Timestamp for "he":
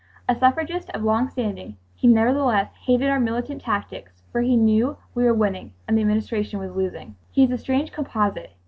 1.93-2.07, 4.41-4.57, 7.29-7.43